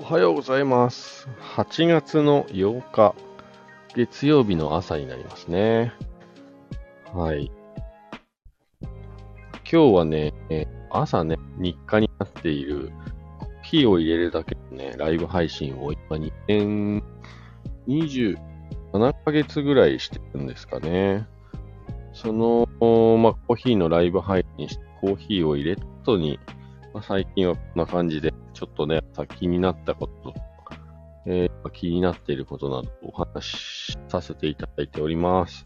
[0.00, 1.28] おはようございます。
[1.56, 3.16] 8月の8日、
[3.96, 5.92] 月曜日の朝になりますね。
[7.12, 7.50] はい。
[8.80, 8.90] 今
[9.64, 10.32] 日はね、
[10.90, 12.92] 朝ね、日課になっている、
[13.40, 17.02] コーヒーを入れるだけのね、ライブ配信を今2年
[17.88, 18.36] 27
[19.24, 21.26] ヶ月ぐらいしてるんですかね。
[22.12, 22.68] その、
[23.18, 26.38] まあ、コーヒーのライブ配信して、コーヒーを入れた後に、
[26.98, 29.00] まあ、最近はこんな感じで、ちょっとね、
[29.38, 30.34] 気になったこと、
[31.26, 33.46] えー気になっていることなどお話
[33.92, 35.62] しさせていただいております。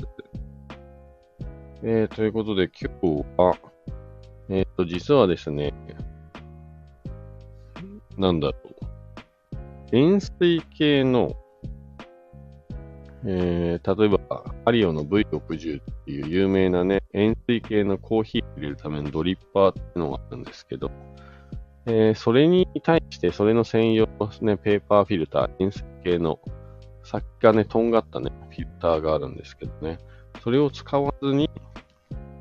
[1.83, 3.57] えー、ということで今日は、
[4.51, 5.73] えっ、と、実はですね、
[8.19, 8.75] なんだろう、
[9.93, 11.35] 塩水系の、
[13.25, 20.91] えー、例えば、ハリオの V60 っていう有名なね、塩水系のコーヒーを入れるためのドリッパーっていうのがあるんですけど、
[21.87, 26.41] えーそれに対して、それの専用のね、ペーパーフィルター、円錐形の、
[27.05, 29.99] 先がね、とんがったね、フィルターがあるんですけどね、
[30.43, 31.49] それを使わずに、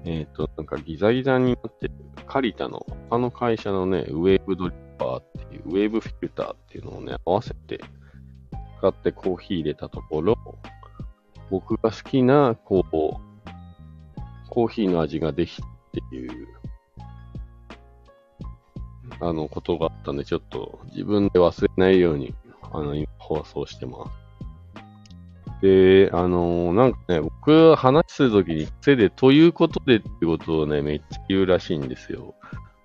[0.05, 1.93] えっ、と、なんかギザギザになってる、
[2.25, 7.79] カリタの他の会社のね、ウェーブドリッパーっていう、ウェーブフィルターっていうのをね、合わせて
[8.81, 10.35] 使ってコーヒー入れたところ、
[11.51, 12.91] 僕が好きな、こう、
[14.49, 15.69] コーヒーの味ができたっ
[16.09, 16.47] ていう、
[19.19, 22.33] あの、ことがあったんで、ちょっと自分で忘れないように、
[22.71, 24.21] あの、今放送してます。
[25.61, 32.33] で、あのなんかね、僕話するときに癖で、ということでってことをね、めっちゃ言うらしいんですよ。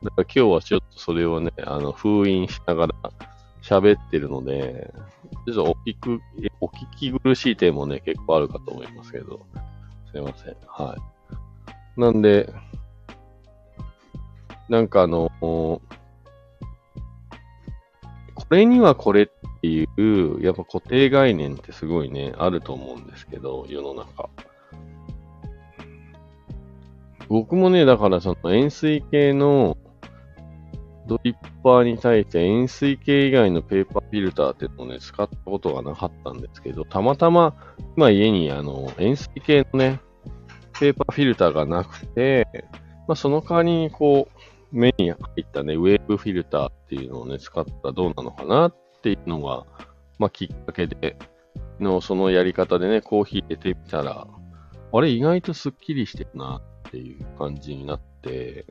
[0.02, 2.94] だから今日はちょっとそれをね、あの、封印しながら
[3.66, 4.94] 喋ってるので、
[5.46, 6.20] ちょっとお聞く、
[6.60, 9.44] お聞き苦しい点もね、結構あるかと思いますけど、
[10.12, 10.56] すいません。
[10.68, 12.00] はい。
[12.00, 12.52] なんで、
[14.68, 15.80] なんかあの、こ
[18.50, 19.26] れにはこれっ
[19.60, 24.28] ていう、やっぱ固定概念ってすごいね、あると思うんですけど、世の中。
[27.28, 29.76] 僕もね、だからその塩水系の
[31.06, 37.54] ドリッパーに対して塩水系以外のペーパーフィルターっていうのをね、使ったことがなかったんですけど、たまたま
[37.96, 40.00] 今家にあの円錐形のね、
[40.78, 42.46] ペーパーフィルターがなくて、
[43.08, 44.38] まあその代わりにこう、
[44.72, 49.64] 目に入ったね、ウェーブフィルターっていうのをね、使ったらどうなのかなっていうのが、
[50.18, 51.16] まあきっかけで、
[51.80, 54.26] のそのやり方でね、コーヒー入れてみたら、
[54.92, 58.66] あれ意外とスッキリしてるなっていう感じになって、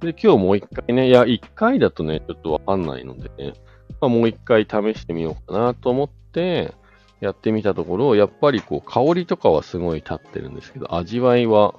[0.00, 3.52] で、今日もう一回ね、いや、一回だとね、ちょっとわかんないのでね、
[4.00, 6.74] まあ、もう一回試してみようかなと思って、
[7.20, 11.74] やってみたところ、やっぱりこう、香りとかはすごい立ってるんですけど、味わいは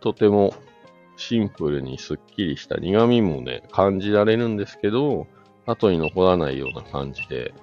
[0.00, 0.54] とても
[1.16, 5.26] シンプルにスッキリした苦味もね、感じられるんですけど、
[5.66, 7.54] 後に残らないような感じで、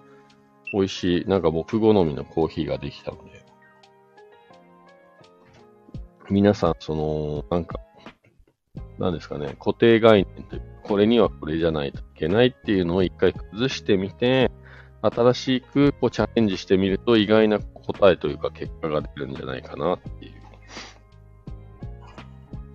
[0.74, 3.46] 美味しい、なんか僕好みのコーヒーができたので、
[6.30, 7.80] 皆さん、その、なんか、
[9.00, 14.52] なんですかね、固定概念というか、これにはこれじゃないといけないっていうのを一回崩してみて、
[15.02, 20.34] 新しくこうチャレンジしてみると意外な答えというか結果が出るんじゃないかなっていう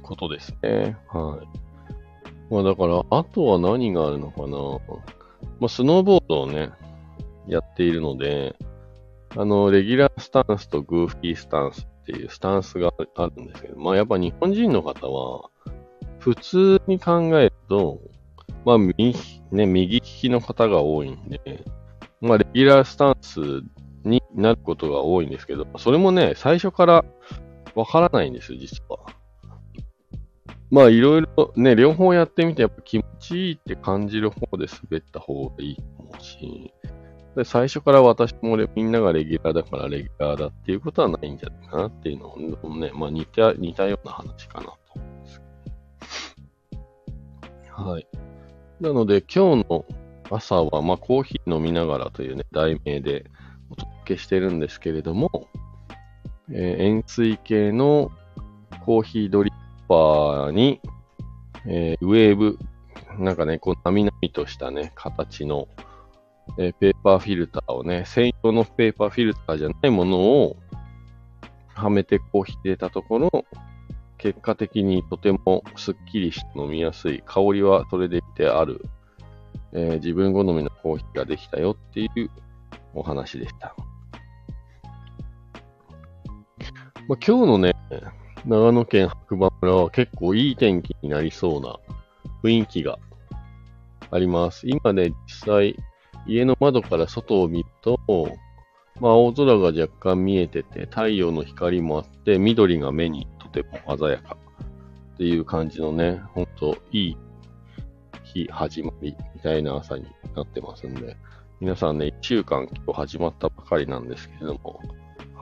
[0.02, 0.96] ことですね。
[1.08, 2.52] はい。
[2.52, 4.56] まあだから、あとは何があるのかな。
[5.60, 6.70] まあスノーボードをね、
[7.46, 8.56] やっているので、
[9.36, 15.50] あの、レギュラースタンスとグーフィースタンスっていうスタンスがあるんですけど、まあやっぱ日本人の方は、
[16.26, 18.00] 普通に考えると、
[18.64, 19.14] まあ右、
[19.52, 21.64] ね、右利きの方が多いんで、
[22.20, 23.38] まあレギュラースタンス
[24.02, 27.04] になることが多いんですけど、それもね、最初から
[27.76, 28.98] わからないんですよ、実は。
[30.68, 36.74] まあいろいろね、両方やってみてやっぱ気持ちいいって感じる方で滑った方がいいと思うし、
[37.36, 45.15] で最初から私もみんながレギュラーだからレギュラーだっていうことはないんじゃないかなっていうのをね、まあ似た似たような話かなと。
[47.76, 48.06] はい。
[48.80, 49.84] なので今日の
[50.30, 53.26] 朝は、まあコーヒー飲みながらというね、題名で
[53.68, 55.48] お届けしてるんですけれども、
[56.50, 58.10] えー塩水系の
[58.86, 59.54] コーヒードリッ
[59.88, 60.80] パーに、
[61.66, 62.58] えーウェーブ、
[63.18, 65.68] なんかね、こう、なみなみとしたね、形の、
[66.58, 70.56] えーペーパーフィルターをね、専用のペーパーフィルターじゃないものを
[71.74, 73.44] はめてコーヒー入れたところ、
[74.18, 78.84] 結果的にとてもスッキリして飲みやすい、香りはそれでいてある、
[79.72, 82.30] えー自分好みのコーヒーができたよっていう
[82.94, 83.74] お話でした。
[87.08, 87.74] まあ、今日のね、
[88.46, 91.76] 長野県白馬村は結構いい天気になりそうな
[92.42, 92.98] 雰囲気が
[94.10, 94.68] あります。
[94.68, 95.76] 今ね、実際、
[96.26, 97.98] 家の窓から外を見ると、
[99.00, 103.28] まあ青空が若干見えてて、太陽の光もあって、緑が目に
[103.62, 104.36] ても鮮やか
[105.14, 107.16] っていう感じのね、ほんといい
[108.22, 111.16] 日始まりみたいな朝になってますんで、
[111.60, 114.80] 皆さんね、1週間今日始まったばかりなんですけれども、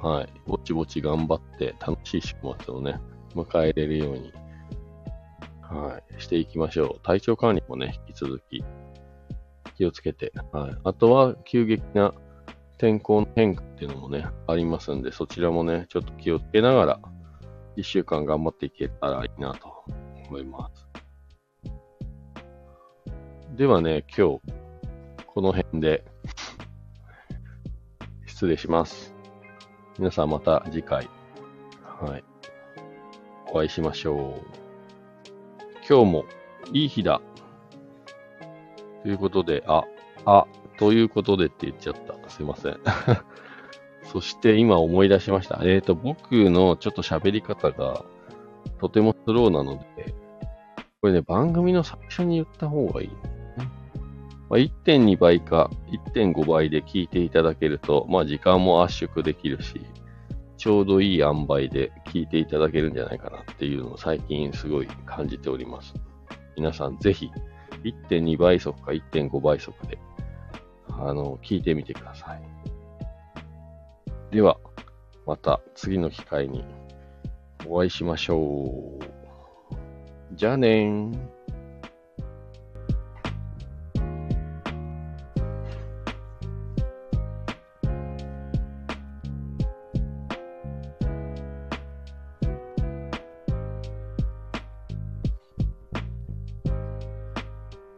[0.01, 3.01] はい、ぼちぼち頑張って楽しい週末をね、
[3.35, 4.33] 迎えれるように、
[5.61, 7.01] はい、していきましょう。
[7.03, 8.63] 体調管理もね、引き続き
[9.77, 10.77] 気をつけて、はい。
[10.85, 12.15] あとは急激な
[12.79, 17.01] 天候の変化っていうのもね、ありますんで、そちらもね、ちょっと気をつけながら、
[17.77, 19.85] 一週間頑張っていけたらいいなと
[20.29, 20.87] 思います。
[23.57, 24.41] ではね、今日、
[25.27, 26.05] この辺で
[28.27, 29.15] 失礼します。
[29.99, 31.09] 皆さんまた次回、
[31.83, 32.25] はい、
[33.53, 34.65] お会いしましょう。
[35.89, 36.25] 今日も
[36.73, 37.21] いい日だ。
[39.03, 39.85] ということで、あ、
[40.25, 40.47] あ、
[40.79, 42.31] ということでって言っちゃった。
[42.31, 42.81] すいません。
[44.15, 45.59] そして今思い出しました。
[45.65, 48.05] えっ、ー、と、僕のちょっと喋り方が
[48.79, 50.15] とてもスローなので、
[51.03, 53.09] これね、番組の最初に言った方がいい。
[54.49, 55.69] まあ、1.2倍か
[56.15, 59.81] 1.5倍で聞いていただけると、まあ時間も圧縮できるし、
[60.59, 65.93] ちょうどいい塩梅で聞いていただけるんじゃないかなっていうのを最近すごい感じております。
[66.57, 67.33] 皆さんぜひ
[67.83, 69.99] 1.2倍速か1.5倍速で、
[70.89, 72.43] あの、聞いてみてください。
[74.35, 74.59] では、
[75.27, 76.65] また次の機会に
[77.69, 80.35] お会いしましょう。
[80.35, 81.34] じゃあねー。